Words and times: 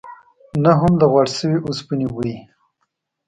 نه 0.63 0.71
هم 0.79 0.93
د 1.01 1.03
غوړ 1.11 1.27
شوي 1.37 1.59
اوسپنې 1.67 2.07
بوی. 2.13 2.35